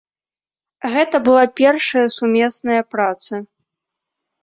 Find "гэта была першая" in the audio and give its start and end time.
0.93-2.07